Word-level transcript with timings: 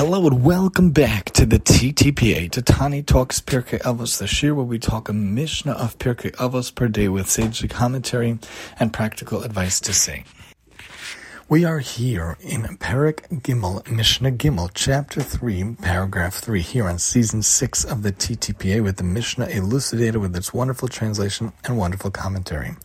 Hello 0.00 0.26
and 0.26 0.42
welcome 0.42 0.92
back 0.92 1.26
to 1.32 1.44
the 1.44 1.58
TTPA, 1.58 2.50
to 2.52 2.62
Tani 2.62 3.02
Talks 3.02 3.38
Pirkei 3.38 3.82
Avos, 3.82 4.18
This 4.18 4.42
year, 4.42 4.54
where 4.54 4.64
we 4.64 4.78
talk 4.78 5.10
a 5.10 5.12
Mishnah 5.12 5.72
of 5.72 5.98
Pirkei 5.98 6.30
Avos 6.36 6.74
per 6.74 6.88
day 6.88 7.08
with 7.08 7.28
sage 7.28 7.68
commentary 7.68 8.38
and 8.78 8.94
practical 8.94 9.42
advice 9.42 9.78
to 9.80 9.92
say. 9.92 10.24
We 11.50 11.64
are 11.64 11.80
here 11.80 12.36
in 12.38 12.62
Perek 12.62 13.42
Gimel, 13.42 13.84
Mishnah 13.90 14.30
Gimel, 14.30 14.70
Chapter 14.72 15.20
3, 15.20 15.78
Paragraph 15.82 16.36
3, 16.36 16.60
here 16.60 16.88
on 16.88 17.00
Season 17.00 17.42
6 17.42 17.82
of 17.86 18.04
the 18.04 18.12
TTPA 18.12 18.84
with 18.84 18.98
the 18.98 19.02
Mishnah 19.02 19.46
elucidated 19.46 20.18
with 20.18 20.36
its 20.36 20.54
wonderful 20.54 20.86
translation 20.86 21.52
and 21.64 21.76
wonderful 21.76 22.12
commentary. 22.12 22.76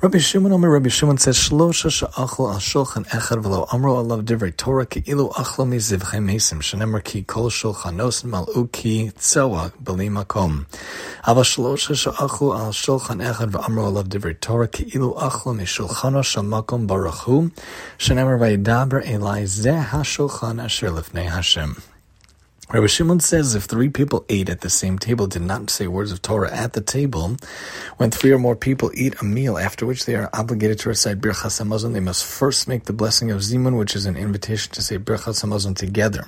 Rabbi 0.00 0.18
Shimon 0.18 0.52
Omer, 0.52 0.70
Rabbi 0.70 0.90
Shimon 0.90 1.18
says, 1.18 1.36
Shlosha 1.36 1.90
sha'achlo 1.90 2.52
al 2.52 2.60
shulchan 2.60 3.04
echad 3.08 3.42
v'lo 3.42 3.66
amro 3.74 3.96
alav 3.96 4.22
divrei 4.22 4.56
Torah 4.56 4.86
ki 4.86 5.00
ilu 5.00 5.32
achlo 5.32 5.66
mizivchei 5.66 6.22
mesim, 6.22 6.60
shenemar 6.60 7.02
ki 7.02 7.24
kol 7.24 7.50
shulchanos 7.50 8.22
mal'u 8.22 8.70
ki 8.70 9.10
tzewa 9.16 9.72
b'li 9.82 10.08
makom. 10.10 10.66
Ava 11.26 11.40
shlosha 11.40 11.96
sha'achlo 11.96 12.56
al 12.56 12.70
shulchan 12.70 13.24
echad 13.24 13.50
v'amro 13.50 13.90
alav 13.90 14.04
divrei 14.04 14.38
Torah 14.38 14.68
ki 14.68 14.84
ilu 14.94 15.14
achlo 15.16 15.56
mishulchano 15.56 16.22
shamakom 16.22 16.86
baruchu, 16.86 17.50
shenemar 18.04 18.36
vayidaber 18.38 19.00
elai 19.14 19.44
zeh 19.46 19.82
hashulchan 19.92 20.62
asher 20.62 20.90
lifnei 20.90 21.24
Hashem. 21.24 21.70
Rabbi 22.72 22.86
Shimon 22.86 23.20
says 23.20 23.54
if 23.54 23.64
three 23.64 23.90
people 23.90 24.24
ate 24.30 24.48
at 24.48 24.62
the 24.62 24.70
same 24.70 24.98
table, 24.98 25.26
did 25.26 25.42
not 25.42 25.68
say 25.68 25.86
words 25.86 26.10
of 26.10 26.22
Torah 26.22 26.50
at 26.50 26.72
the 26.72 26.80
table, 26.80 27.36
when 27.98 28.10
three 28.10 28.32
or 28.32 28.38
more 28.38 28.56
people 28.56 28.90
eat 28.94 29.20
a 29.20 29.24
meal 29.24 29.58
after 29.58 29.84
which 29.84 30.06
they 30.06 30.14
are 30.14 30.30
obligated 30.32 30.78
to 30.78 30.88
recite 30.88 31.20
Birchas 31.20 31.60
Hamazon, 31.60 31.92
they 31.92 32.00
must 32.00 32.24
first 32.24 32.66
make 32.66 32.84
the 32.84 32.94
blessing 32.94 33.30
of 33.30 33.42
Zimun, 33.42 33.78
which 33.78 33.94
is 33.94 34.06
an 34.06 34.16
invitation 34.16 34.72
to 34.72 34.80
say 34.80 34.96
Birchas 34.96 35.44
Hamazon 35.44 35.76
together. 35.76 36.24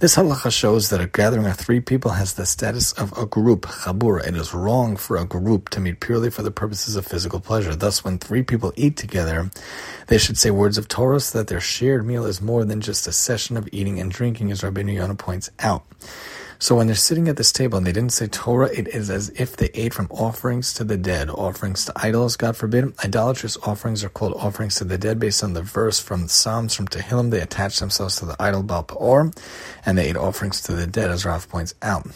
This 0.00 0.16
halacha 0.16 0.50
shows 0.50 0.90
that 0.90 1.00
a 1.00 1.06
gathering 1.06 1.46
of 1.46 1.56
three 1.56 1.80
people 1.80 2.10
has 2.10 2.34
the 2.34 2.44
status 2.44 2.90
of 2.94 3.16
a 3.16 3.24
group, 3.24 3.62
chabura. 3.62 4.26
It 4.26 4.34
is 4.34 4.52
wrong 4.52 4.96
for 4.96 5.16
a 5.16 5.24
group 5.24 5.68
to 5.70 5.80
meet 5.80 6.00
purely 6.00 6.28
for 6.28 6.42
the 6.42 6.50
purposes 6.50 6.96
of 6.96 7.06
physical 7.06 7.38
pleasure. 7.38 7.76
Thus, 7.76 8.02
when 8.04 8.18
three 8.18 8.42
people 8.42 8.72
eat 8.74 8.96
together, 8.96 9.48
they 10.08 10.18
should 10.18 10.38
say 10.38 10.50
words 10.50 10.76
of 10.76 10.88
Torah 10.88 11.20
so 11.20 11.38
that 11.38 11.46
their 11.46 11.60
shared 11.60 12.04
meal 12.04 12.26
is 12.26 12.42
more 12.42 12.64
than 12.64 12.80
just 12.80 13.06
a 13.06 13.12
session 13.12 13.56
of 13.56 13.68
eating 13.70 14.00
and 14.00 14.10
drinking, 14.10 14.50
as 14.50 14.64
Rabbi 14.64 14.80
Yonah 14.80 15.14
points 15.14 15.50
out 15.60 15.67
out. 15.68 15.84
So 16.60 16.74
when 16.74 16.88
they're 16.88 16.96
sitting 16.96 17.28
at 17.28 17.36
this 17.36 17.52
table 17.52 17.78
and 17.78 17.86
they 17.86 17.92
didn't 17.92 18.12
say 18.12 18.26
Torah, 18.26 18.68
it 18.76 18.88
is 18.88 19.10
as 19.10 19.28
if 19.30 19.56
they 19.56 19.70
ate 19.74 19.94
from 19.94 20.08
offerings 20.10 20.74
to 20.74 20.82
the 20.82 20.96
dead, 20.96 21.30
offerings 21.30 21.84
to 21.84 21.92
idols, 21.94 22.36
God 22.36 22.56
forbid. 22.56 22.92
Idolatrous 23.04 23.56
offerings 23.58 24.02
are 24.02 24.08
called 24.08 24.34
offerings 24.34 24.74
to 24.76 24.84
the 24.84 24.98
dead 24.98 25.20
based 25.20 25.44
on 25.44 25.52
the 25.52 25.62
verse 25.62 26.00
from 26.00 26.26
Psalms 26.26 26.74
from 26.74 26.88
Tehillim. 26.88 27.30
They 27.30 27.40
attach 27.40 27.78
themselves 27.78 28.16
to 28.16 28.26
the 28.26 28.34
idol 28.40 28.64
Baal 28.64 28.82
Peor, 28.82 29.30
and 29.86 29.96
they 29.96 30.08
ate 30.08 30.16
offerings 30.16 30.60
to 30.62 30.72
the 30.72 30.88
dead, 30.88 31.12
as 31.12 31.24
Rav 31.24 31.48
points 31.48 31.76
out 31.80 32.08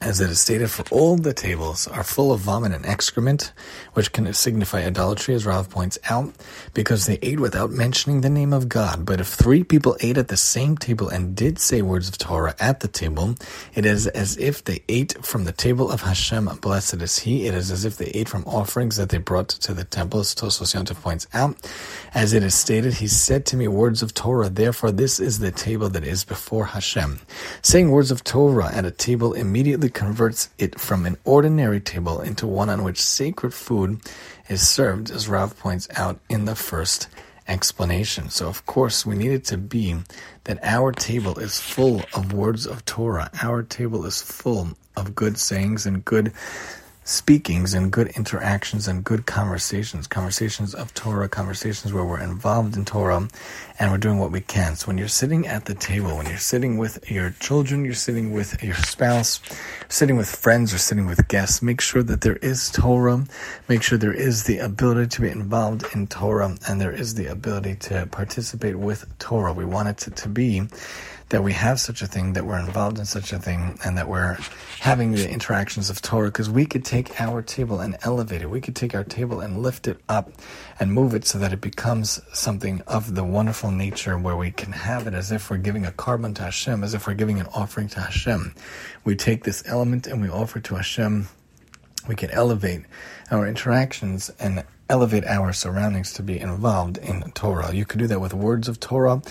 as 0.00 0.20
it 0.20 0.30
is 0.30 0.40
stated, 0.40 0.70
for 0.70 0.84
all 0.90 1.16
the 1.16 1.32
tables 1.32 1.86
are 1.88 2.04
full 2.04 2.32
of 2.32 2.40
vomit 2.40 2.72
and 2.72 2.84
excrement, 2.86 3.52
which 3.94 4.12
can 4.12 4.32
signify 4.32 4.84
idolatry, 4.84 5.34
as 5.34 5.46
Rav 5.46 5.70
points 5.70 5.98
out, 6.10 6.32
because 6.74 7.06
they 7.06 7.18
ate 7.22 7.40
without 7.40 7.70
mentioning 7.70 8.20
the 8.20 8.30
name 8.30 8.52
of 8.52 8.68
God. 8.68 9.06
But 9.06 9.20
if 9.20 9.28
three 9.28 9.64
people 9.64 9.96
ate 10.00 10.18
at 10.18 10.28
the 10.28 10.36
same 10.36 10.76
table 10.76 11.08
and 11.08 11.34
did 11.34 11.58
say 11.58 11.82
words 11.82 12.08
of 12.08 12.18
Torah 12.18 12.54
at 12.60 12.80
the 12.80 12.88
table, 12.88 13.34
it 13.74 13.86
is 13.86 14.06
as 14.08 14.36
if 14.38 14.62
they 14.64 14.82
ate 14.88 15.24
from 15.24 15.44
the 15.44 15.52
table 15.52 15.90
of 15.90 16.02
Hashem, 16.02 16.46
blessed 16.60 17.02
is 17.02 17.18
He. 17.20 17.46
It 17.46 17.54
is 17.54 17.70
as 17.70 17.84
if 17.84 17.96
they 17.96 18.06
ate 18.14 18.28
from 18.28 18.44
offerings 18.44 18.96
that 18.96 19.08
they 19.08 19.18
brought 19.18 19.48
to 19.48 19.74
the 19.74 19.84
temple, 19.84 20.20
as 20.20 20.34
Tosfos 20.34 20.74
Yontif 20.74 21.00
points 21.00 21.26
out. 21.32 21.56
As 22.14 22.32
it 22.32 22.42
is 22.42 22.54
stated, 22.54 22.94
He 22.94 23.06
said 23.06 23.46
to 23.46 23.56
me 23.56 23.68
words 23.68 24.02
of 24.02 24.14
Torah, 24.14 24.48
therefore 24.48 24.90
this 24.92 25.20
is 25.20 25.38
the 25.38 25.50
table 25.50 25.88
that 25.88 26.04
is 26.04 26.24
before 26.24 26.66
Hashem. 26.66 27.20
Saying 27.62 27.90
words 27.90 28.10
of 28.10 28.24
Torah 28.24 28.70
at 28.74 28.84
a 28.84 28.90
table 28.90 29.32
immediately 29.34 29.88
converts 29.94 30.50
it 30.58 30.78
from 30.78 31.06
an 31.06 31.16
ordinary 31.24 31.80
table 31.80 32.20
into 32.20 32.46
one 32.46 32.68
on 32.68 32.84
which 32.84 33.00
sacred 33.00 33.54
food 33.54 34.00
is 34.48 34.68
served, 34.68 35.10
as 35.10 35.28
Rav 35.28 35.56
points 35.58 35.88
out 35.96 36.18
in 36.28 36.44
the 36.44 36.54
first 36.54 37.08
explanation. 37.48 38.28
So, 38.30 38.48
of 38.48 38.66
course, 38.66 39.06
we 39.06 39.16
need 39.16 39.32
it 39.32 39.44
to 39.46 39.58
be 39.58 39.96
that 40.44 40.58
our 40.62 40.92
table 40.92 41.38
is 41.38 41.60
full 41.60 42.02
of 42.14 42.32
words 42.32 42.66
of 42.66 42.84
Torah. 42.84 43.30
Our 43.42 43.62
table 43.62 44.04
is 44.04 44.20
full 44.20 44.68
of 44.96 45.14
good 45.14 45.38
sayings 45.38 45.86
and 45.86 46.04
good 46.04 46.32
speakings 47.04 47.74
and 47.74 47.92
good 47.92 48.08
interactions 48.16 48.88
and 48.88 49.04
good 49.04 49.26
conversations, 49.26 50.06
conversations 50.06 50.74
of 50.74 50.92
Torah, 50.94 51.28
conversations 51.28 51.92
where 51.92 52.04
we're 52.04 52.20
involved 52.20 52.76
in 52.76 52.84
Torah 52.86 53.28
and 53.78 53.92
we're 53.92 53.98
doing 53.98 54.18
what 54.18 54.32
we 54.32 54.40
can. 54.40 54.74
So 54.74 54.86
when 54.86 54.96
you're 54.96 55.08
sitting 55.08 55.46
at 55.46 55.66
the 55.66 55.74
table, 55.74 56.16
when 56.16 56.26
you're 56.26 56.38
sitting 56.38 56.78
with 56.78 57.10
your 57.10 57.30
children, 57.40 57.84
you're 57.84 57.92
sitting 57.92 58.32
with 58.32 58.62
your 58.62 58.74
spouse, 58.76 59.40
sitting 59.94 60.16
with 60.16 60.28
friends 60.28 60.74
or 60.74 60.78
sitting 60.78 61.06
with 61.06 61.28
guests, 61.28 61.62
make 61.62 61.80
sure 61.80 62.02
that 62.02 62.22
there 62.22 62.34
is 62.38 62.68
Torah, 62.72 63.24
make 63.68 63.80
sure 63.80 63.96
there 63.96 64.12
is 64.12 64.42
the 64.42 64.58
ability 64.58 65.06
to 65.06 65.20
be 65.20 65.28
involved 65.28 65.84
in 65.94 66.08
Torah 66.08 66.56
and 66.66 66.80
there 66.80 66.90
is 66.90 67.14
the 67.14 67.26
ability 67.26 67.76
to 67.76 68.04
participate 68.06 68.74
with 68.74 69.06
Torah. 69.20 69.52
We 69.52 69.64
want 69.64 69.86
it 69.88 69.98
to, 69.98 70.10
to 70.10 70.28
be 70.28 70.62
that 71.30 71.42
we 71.42 71.52
have 71.52 71.80
such 71.80 72.02
a 72.02 72.06
thing, 72.06 72.34
that 72.34 72.44
we're 72.44 72.58
involved 72.58 72.98
in 72.98 73.04
such 73.04 73.32
a 73.32 73.38
thing, 73.38 73.78
and 73.84 73.96
that 73.96 74.08
we're 74.08 74.36
having 74.80 75.12
the 75.12 75.28
interactions 75.28 75.88
of 75.90 76.02
Torah, 76.02 76.28
because 76.28 76.50
we 76.50 76.66
could 76.66 76.84
take 76.84 77.20
our 77.20 77.40
table 77.42 77.80
and 77.80 77.96
elevate 78.02 78.42
it. 78.42 78.50
We 78.50 78.60
could 78.60 78.76
take 78.76 78.94
our 78.94 79.04
table 79.04 79.40
and 79.40 79.62
lift 79.62 79.88
it 79.88 79.98
up 80.08 80.30
and 80.78 80.92
move 80.92 81.14
it 81.14 81.24
so 81.26 81.38
that 81.38 81.52
it 81.52 81.60
becomes 81.60 82.20
something 82.32 82.82
of 82.86 83.14
the 83.14 83.24
wonderful 83.24 83.70
nature 83.70 84.18
where 84.18 84.36
we 84.36 84.50
can 84.50 84.72
have 84.72 85.06
it 85.06 85.14
as 85.14 85.32
if 85.32 85.50
we're 85.50 85.56
giving 85.56 85.86
a 85.86 85.90
korban 85.92 86.34
to 86.36 86.42
Hashem, 86.42 86.84
as 86.84 86.94
if 86.94 87.06
we're 87.06 87.14
giving 87.14 87.40
an 87.40 87.46
offering 87.54 87.88
to 87.88 88.00
Hashem. 88.00 88.54
We 89.04 89.16
take 89.16 89.44
this 89.44 89.64
element 89.84 90.06
and 90.06 90.22
we 90.22 90.30
offer 90.30 90.60
to 90.60 90.76
Hashem. 90.76 91.28
We 92.08 92.14
can 92.14 92.30
elevate 92.30 92.84
our 93.30 93.46
interactions 93.46 94.30
and 94.40 94.64
elevate 94.88 95.24
our 95.24 95.52
surroundings 95.52 96.12
to 96.14 96.22
be 96.22 96.38
involved 96.38 96.98
in 96.98 97.22
Torah. 97.32 97.74
You 97.74 97.84
could 97.84 98.00
do 98.00 98.06
that 98.06 98.20
with 98.20 98.34
words 98.34 98.68
of 98.68 98.80
Torah 98.80 99.22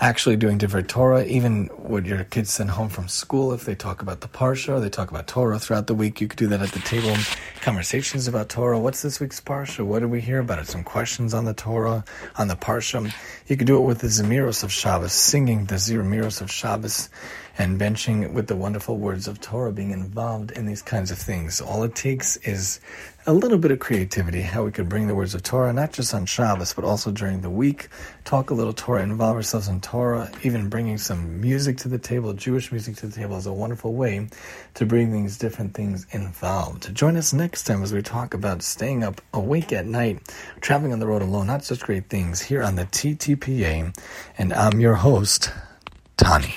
actually 0.00 0.36
doing 0.36 0.58
different 0.58 0.88
Torah, 0.88 1.24
even 1.24 1.70
with 1.78 2.06
your 2.06 2.24
kids 2.24 2.50
send 2.50 2.70
home 2.70 2.88
from 2.88 3.08
school, 3.08 3.52
if 3.52 3.64
they 3.64 3.74
talk 3.74 4.02
about 4.02 4.20
the 4.20 4.28
Parsha, 4.28 4.80
they 4.80 4.90
talk 4.90 5.10
about 5.10 5.26
Torah 5.26 5.58
throughout 5.58 5.86
the 5.86 5.94
week, 5.94 6.20
you 6.20 6.28
could 6.28 6.38
do 6.38 6.46
that 6.48 6.60
at 6.60 6.72
the 6.72 6.80
table. 6.80 7.16
Conversations 7.60 8.28
about 8.28 8.48
Torah. 8.48 8.78
What's 8.78 9.02
this 9.02 9.20
week's 9.20 9.40
Parsha? 9.40 9.84
What 9.84 10.00
did 10.00 10.10
we 10.10 10.20
hear 10.20 10.40
about 10.40 10.58
it? 10.58 10.66
Some 10.66 10.84
questions 10.84 11.32
on 11.32 11.44
the 11.44 11.54
Torah, 11.54 12.04
on 12.36 12.48
the 12.48 12.56
Parsha. 12.56 13.12
You 13.46 13.56
could 13.56 13.66
do 13.66 13.76
it 13.76 13.86
with 13.86 14.00
the 14.00 14.08
Zemiros 14.08 14.64
of 14.64 14.72
Shabbos, 14.72 15.12
singing 15.12 15.66
the 15.66 15.76
Zemiros 15.76 16.40
of 16.40 16.50
Shabbos 16.50 17.08
and 17.56 17.80
benching 17.80 18.32
with 18.32 18.48
the 18.48 18.56
wonderful 18.56 18.98
words 18.98 19.28
of 19.28 19.40
Torah, 19.40 19.72
being 19.72 19.92
involved 19.92 20.50
in 20.50 20.66
these 20.66 20.82
kinds 20.82 21.10
of 21.12 21.18
things. 21.18 21.60
All 21.60 21.84
it 21.84 21.94
takes 21.94 22.36
is 22.38 22.80
a 23.26 23.32
little 23.32 23.56
bit 23.56 23.70
of 23.70 23.78
creativity, 23.78 24.42
how 24.42 24.64
we 24.64 24.70
could 24.70 24.88
bring 24.88 25.06
the 25.06 25.14
words 25.14 25.34
of 25.34 25.42
Torah, 25.42 25.72
not 25.72 25.92
just 25.92 26.12
on 26.12 26.26
Shabbos, 26.26 26.74
but 26.74 26.84
also 26.84 27.10
during 27.10 27.40
the 27.40 27.48
week, 27.48 27.88
talk 28.24 28.50
a 28.50 28.54
little 28.54 28.74
Torah, 28.74 29.02
involve 29.02 29.36
ourselves 29.36 29.66
in 29.66 29.80
Torah, 29.80 30.30
even 30.42 30.68
bringing 30.68 30.98
some 30.98 31.40
music 31.40 31.78
to 31.78 31.88
the 31.88 31.98
table, 31.98 32.34
Jewish 32.34 32.70
music 32.70 32.96
to 32.96 33.06
the 33.06 33.16
table 33.16 33.38
is 33.38 33.46
a 33.46 33.52
wonderful 33.52 33.94
way 33.94 34.28
to 34.74 34.84
bring 34.84 35.10
these 35.10 35.38
different 35.38 35.72
things 35.72 36.06
involved. 36.10 36.94
Join 36.94 37.16
us 37.16 37.32
next 37.32 37.64
time 37.64 37.82
as 37.82 37.94
we 37.94 38.02
talk 38.02 38.34
about 38.34 38.62
staying 38.62 39.02
up 39.02 39.22
awake 39.32 39.72
at 39.72 39.86
night, 39.86 40.20
traveling 40.60 40.92
on 40.92 40.98
the 40.98 41.06
road 41.06 41.22
alone, 41.22 41.46
not 41.46 41.64
such 41.64 41.80
great 41.80 42.10
things, 42.10 42.42
here 42.42 42.62
on 42.62 42.76
the 42.76 42.84
TTPA, 42.84 43.96
and 44.36 44.52
I'm 44.52 44.80
your 44.80 44.96
host, 44.96 45.50
Tani. 46.18 46.54